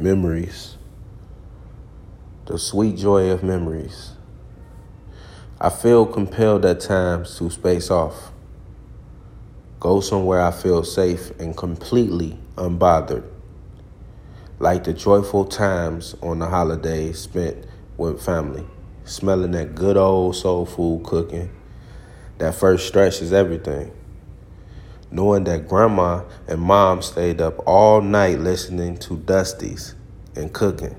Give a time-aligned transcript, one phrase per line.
[0.00, 0.76] memories,
[2.46, 4.12] the sweet joy of memories.
[5.60, 8.32] I feel compelled at times to space off,
[9.78, 13.24] go somewhere I feel safe and completely unbothered,
[14.58, 17.66] like the joyful times on the holidays spent
[17.98, 18.66] with family,
[19.04, 21.50] smelling that good old soul food cooking.
[22.38, 23.92] That first stretch is everything
[25.10, 29.94] knowing that grandma and mom stayed up all night listening to Dusty's
[30.36, 30.96] and cooking.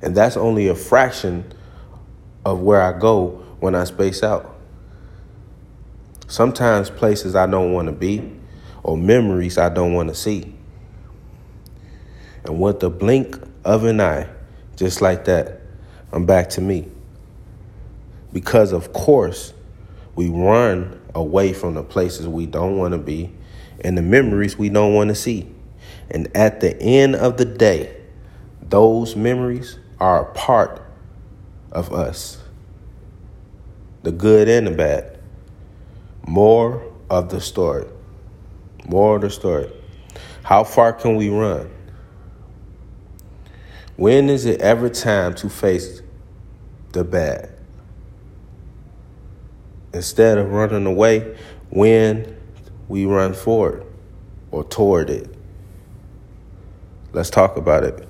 [0.00, 1.52] And that's only a fraction
[2.44, 4.56] of where I go when I space out.
[6.28, 8.32] Sometimes places I don't want to be
[8.82, 10.54] or memories I don't want to see.
[12.44, 14.28] And with the blink of an eye,
[14.76, 15.60] just like that,
[16.12, 16.88] I'm back to me.
[18.32, 19.52] Because, of course,
[20.18, 23.32] we run away from the places we don't want to be
[23.82, 25.48] and the memories we don't want to see.
[26.10, 27.96] And at the end of the day,
[28.60, 30.82] those memories are a part
[31.70, 32.42] of us
[34.02, 35.20] the good and the bad.
[36.26, 37.86] More of the story.
[38.88, 39.70] More of the story.
[40.42, 41.70] How far can we run?
[43.94, 46.02] When is it ever time to face
[46.90, 47.47] the bad?
[49.92, 51.36] Instead of running away,
[51.70, 52.36] when
[52.88, 53.84] we run forward
[54.50, 55.28] or toward it.
[57.12, 58.08] Let's talk about it.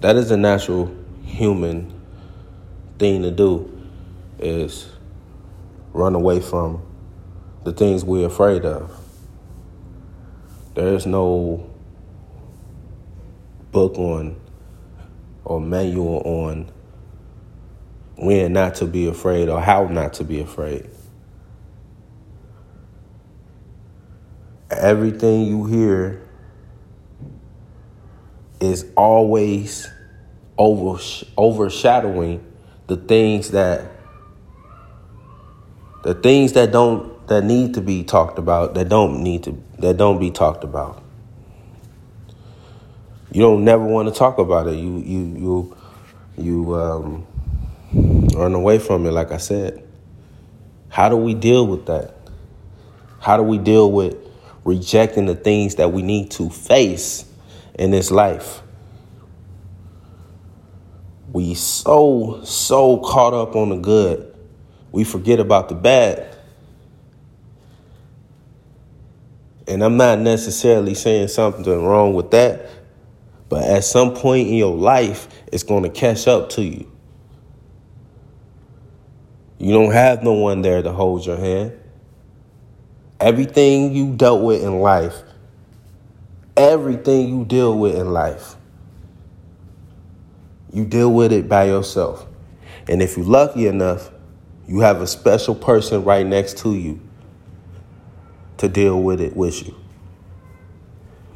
[0.00, 0.94] That is a natural
[1.24, 1.92] human
[2.98, 3.86] thing to do
[4.38, 4.88] is
[5.92, 6.82] run away from
[7.64, 8.98] the things we're afraid of.
[10.74, 11.68] There is no
[13.72, 14.40] book on
[15.44, 16.70] or manual on
[18.16, 20.88] when not to be afraid or how not to be afraid.
[24.70, 26.22] Everything you hear
[28.60, 29.90] is always
[30.58, 31.02] over,
[31.38, 32.44] overshadowing
[32.86, 33.90] the things that
[36.02, 39.96] the things that don't that need to be talked about that don't need to that
[39.96, 40.99] don't be talked about
[43.32, 44.76] you don't never want to talk about it.
[44.76, 45.76] You you you
[46.36, 47.26] you um,
[48.34, 49.12] run away from it.
[49.12, 49.86] Like I said,
[50.88, 52.16] how do we deal with that?
[53.20, 54.16] How do we deal with
[54.64, 57.24] rejecting the things that we need to face
[57.74, 58.62] in this life?
[61.32, 64.34] We so so caught up on the good,
[64.90, 66.36] we forget about the bad.
[69.68, 72.79] And I'm not necessarily saying something wrong with that.
[73.50, 76.90] But at some point in your life, it's going to catch up to you.
[79.58, 81.72] You don't have no one there to hold your hand.
[83.18, 85.16] Everything you dealt with in life,
[86.56, 88.54] everything you deal with in life,
[90.72, 92.26] you deal with it by yourself.
[92.88, 94.12] And if you're lucky enough,
[94.68, 97.00] you have a special person right next to you
[98.58, 99.74] to deal with it with you.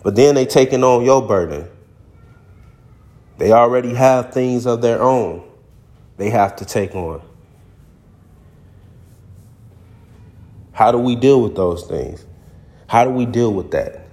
[0.05, 1.69] But then they taking on your burden.
[3.39, 5.45] They already have things of their own
[6.17, 7.23] they have to take on.
[10.73, 12.25] How do we deal with those things?
[12.87, 14.07] How do we deal with that?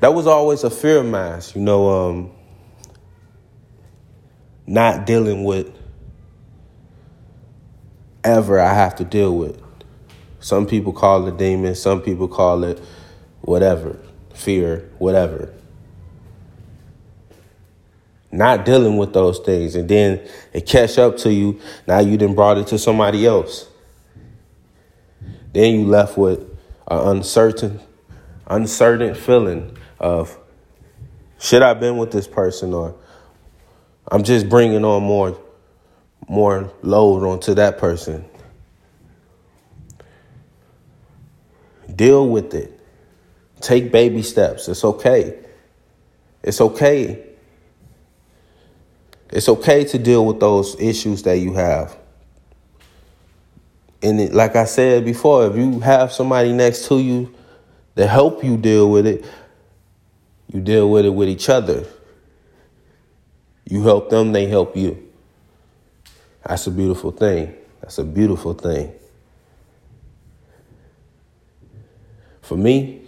[0.00, 2.30] That was always a fear of mine, you know, um,
[4.66, 5.70] not dealing with
[8.22, 9.60] ever I have to deal with.
[10.40, 12.80] Some people call it demons, some people call it
[13.40, 13.98] whatever,
[14.34, 15.52] fear, whatever
[18.30, 21.60] not dealing with those things and then it catch up to you.
[21.86, 23.68] Now you then brought it to somebody else.
[25.52, 26.40] Then you left with
[26.88, 27.80] an uncertain
[28.46, 30.38] uncertain feeling of
[31.38, 32.96] should i been with this person or
[34.10, 35.38] i'm just bringing on more
[36.28, 38.24] more load onto that person?
[41.94, 42.78] Deal with it.
[43.60, 44.68] Take baby steps.
[44.68, 45.38] It's okay.
[46.42, 47.27] It's okay
[49.30, 51.96] it's okay to deal with those issues that you have.
[54.02, 57.34] And it, like I said before, if you have somebody next to you
[57.96, 59.24] to help you deal with it,
[60.52, 61.84] you deal with it with each other.
[63.68, 65.10] You help them, they help you.
[66.46, 67.54] That's a beautiful thing.
[67.82, 68.94] That's a beautiful thing.
[72.40, 73.02] For me,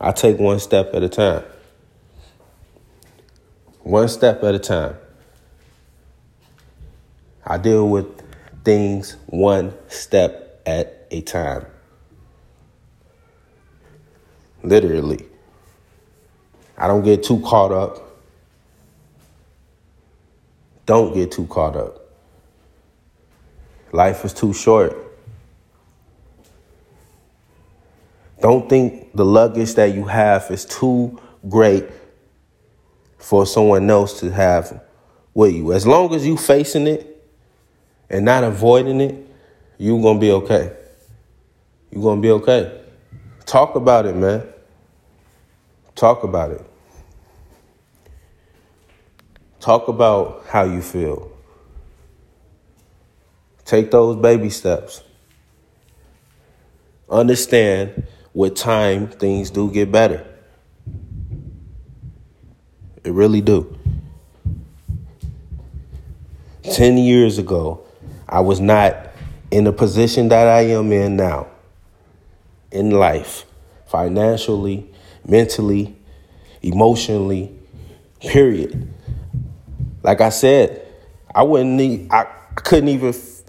[0.00, 1.42] I take one step at a time.
[3.80, 4.94] One step at a time.
[7.50, 8.06] I deal with
[8.62, 11.64] things one step at a time.
[14.62, 15.24] Literally.
[16.76, 18.18] I don't get too caught up.
[20.84, 21.98] Don't get too caught up.
[23.92, 24.94] Life is too short.
[28.42, 31.18] Don't think the luggage that you have is too
[31.48, 31.86] great
[33.16, 34.82] for someone else to have
[35.32, 35.72] with you.
[35.72, 37.17] As long as you facing it
[38.10, 39.26] and not avoiding it,
[39.78, 40.72] you're gonna be okay.
[41.90, 42.80] You're gonna be okay.
[43.46, 44.44] Talk about it, man.
[45.94, 46.64] Talk about it.
[49.60, 51.32] Talk about how you feel.
[53.64, 55.02] Take those baby steps.
[57.10, 60.26] Understand with time things do get better.
[63.04, 63.76] It really do.
[66.62, 67.87] 10 years ago,
[68.28, 68.94] I was not
[69.50, 71.46] in the position that I am in now
[72.70, 73.44] in life,
[73.86, 74.90] financially,
[75.26, 75.96] mentally,
[76.62, 77.52] emotionally,
[78.20, 78.92] period.
[80.02, 80.86] Like I said,
[81.34, 83.42] I wouldn't need, I couldn't even f-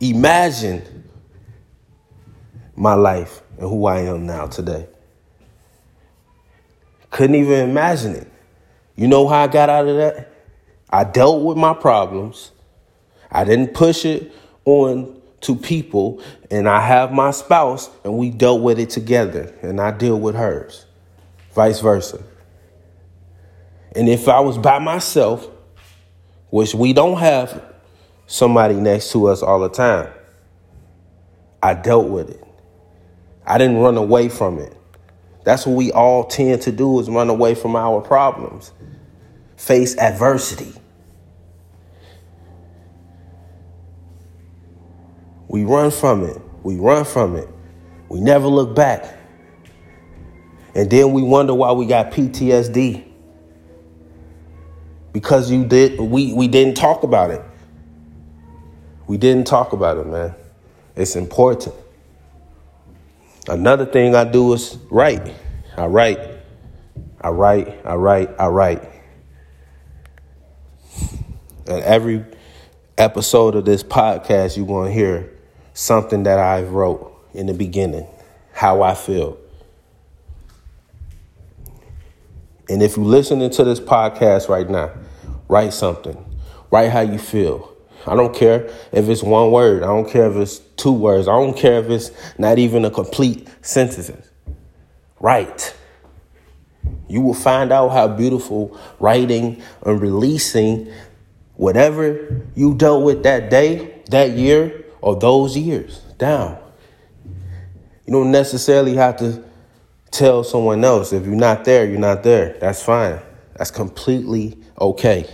[0.00, 1.04] imagine
[2.74, 4.86] my life and who I am now today.
[7.10, 8.32] Couldn't even imagine it.
[8.96, 10.32] You know how I got out of that?
[10.90, 12.50] I dealt with my problems.
[13.30, 14.32] I didn't push it
[14.64, 19.80] on to people, and I have my spouse, and we dealt with it together, and
[19.80, 20.86] I deal with hers,
[21.54, 22.22] vice versa.
[23.94, 25.48] And if I was by myself,
[26.50, 27.62] which we don't have
[28.26, 30.10] somebody next to us all the time,
[31.62, 32.44] I dealt with it.
[33.46, 34.76] I didn't run away from it.
[35.44, 38.72] That's what we all tend to do is run away from our problems.
[39.56, 40.72] Face adversity.
[45.56, 46.38] We run from it.
[46.64, 47.48] We run from it.
[48.10, 49.16] We never look back.
[50.74, 53.02] And then we wonder why we got PTSD.
[55.14, 57.40] Because you did we we didn't talk about it.
[59.06, 60.34] We didn't talk about it, man.
[60.94, 61.74] It's important.
[63.48, 65.34] Another thing I do is write.
[65.74, 66.20] I write.
[67.18, 67.86] I write.
[67.86, 68.30] I write.
[68.38, 68.82] I write.
[71.66, 72.26] And every
[72.98, 75.32] episode of this podcast, you're going to hear
[75.76, 78.06] something that I wrote in the beginning,
[78.54, 79.36] how I feel.
[82.70, 84.92] And if you're listening to this podcast right now,
[85.48, 86.16] write something.
[86.70, 87.76] Write how you feel.
[88.06, 89.82] I don't care if it's one word.
[89.82, 91.28] I don't care if it's two words.
[91.28, 94.10] I don't care if it's not even a complete sentence.
[95.20, 95.76] Write.
[97.06, 100.90] You will find out how beautiful writing and releasing
[101.56, 106.58] whatever you dealt with that day, that year, or those years down.
[108.06, 109.40] You don't necessarily have to
[110.10, 111.12] tell someone else.
[111.12, 112.56] If you're not there, you're not there.
[112.60, 113.20] That's fine.
[113.54, 115.32] That's completely okay.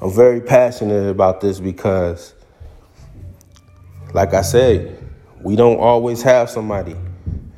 [0.00, 2.32] I'm very passionate about this because,
[4.14, 5.04] like I said,
[5.40, 6.94] we don't always have somebody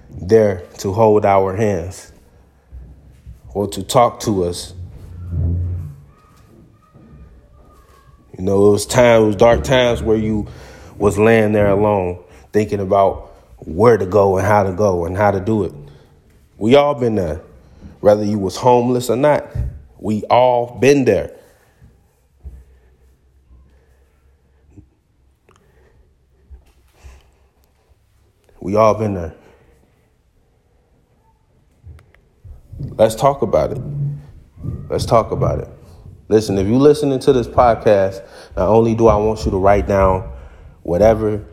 [0.09, 2.11] there to hold our hands
[3.53, 4.73] or to talk to us.
[8.45, 10.47] You know, it was times, it was dark times where you
[10.99, 12.23] was laying there alone,
[12.53, 15.73] thinking about where to go and how to go and how to do it.
[16.59, 17.41] We all been there,
[18.01, 19.47] whether you was homeless or not.
[19.99, 21.35] We all been there.
[28.61, 29.35] We all been there.
[32.79, 33.81] Let's talk about it.
[34.91, 35.69] Let's talk about it.
[36.29, 38.27] Listen, if you're listening to this podcast,
[38.57, 40.33] not only do I want you to write down
[40.83, 41.45] whatever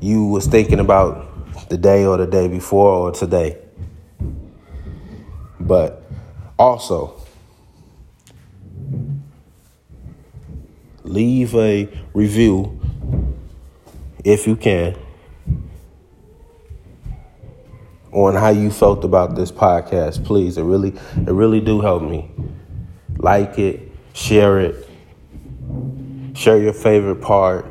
[0.00, 3.58] you was thinking about the day or the day before or today,
[5.60, 6.02] but
[6.58, 7.22] also
[11.04, 12.78] leave a review
[14.24, 14.96] if you can
[18.12, 20.58] on how you felt about this podcast, please.
[20.58, 22.30] It really, it really do help me.
[23.16, 24.88] Like it, share it,
[26.34, 27.66] share your favorite part,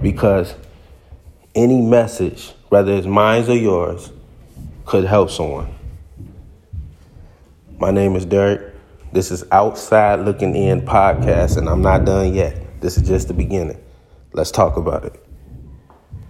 [0.00, 0.54] because
[1.54, 4.10] any message, whether it's mine or yours,
[4.84, 5.72] could help someone.
[7.78, 8.74] My name is Derek.
[9.12, 12.80] This is Outside Looking In podcast, and I'm not done yet.
[12.80, 13.80] This is just the beginning.
[14.32, 15.21] Let's talk about it.